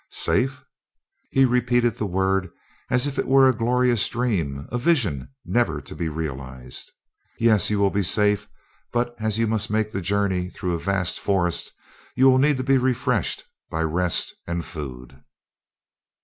"Safe!" 0.09 0.65
He 1.29 1.45
repeated 1.45 1.95
the 1.97 2.07
word 2.07 2.49
as 2.89 3.05
if 3.05 3.19
it 3.19 3.27
were 3.27 3.47
a 3.47 3.53
glorious 3.55 4.09
dream 4.09 4.67
a 4.71 4.79
vision 4.79 5.29
never 5.45 5.79
to 5.79 5.93
be 5.95 6.09
realized. 6.09 6.91
"Yes, 7.37 7.69
you 7.69 7.77
will 7.77 7.91
be 7.91 8.01
safe; 8.01 8.49
but 8.91 9.13
as 9.19 9.37
you 9.37 9.45
must 9.45 9.69
make 9.69 9.91
the 9.91 10.01
journey 10.01 10.49
through 10.49 10.73
a 10.73 10.79
vast 10.79 11.19
forest, 11.19 11.71
you 12.15 12.27
will 12.31 12.39
need 12.39 12.57
to 12.57 12.63
be 12.63 12.79
refreshed 12.79 13.43
by 13.69 13.83
rest 13.83 14.33
and 14.47 14.65
food." 14.65 15.21